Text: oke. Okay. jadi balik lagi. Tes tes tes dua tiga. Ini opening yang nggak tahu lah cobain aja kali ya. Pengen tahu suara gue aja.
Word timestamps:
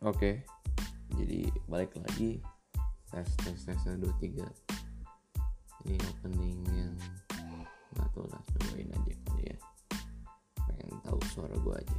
oke. 0.00 0.16
Okay. 0.16 0.34
jadi 1.16 1.50
balik 1.68 1.92
lagi. 2.00 2.40
Tes 3.10 3.28
tes 3.42 3.58
tes 3.58 3.80
dua 3.98 4.14
tiga. 4.22 4.46
Ini 5.84 5.96
opening 5.98 6.60
yang 6.72 6.94
nggak 7.96 8.08
tahu 8.14 8.24
lah 8.30 8.40
cobain 8.54 8.88
aja 8.88 9.14
kali 9.26 9.44
ya. 9.50 9.58
Pengen 10.68 10.98
tahu 11.04 11.18
suara 11.32 11.56
gue 11.56 11.74
aja. 11.74 11.98